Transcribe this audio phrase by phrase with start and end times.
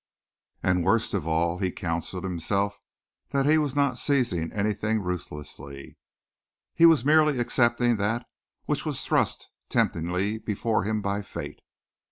[0.63, 2.79] And worst of all, he counselled himself
[3.29, 5.95] that he was not seizing anything ruthlessly.
[6.73, 8.27] He was merely accepting that
[8.65, 11.59] which was thrust temptingly before him by fate.